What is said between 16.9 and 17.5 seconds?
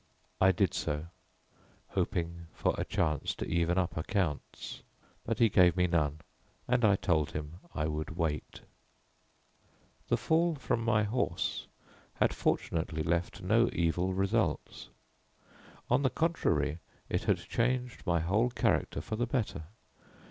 it had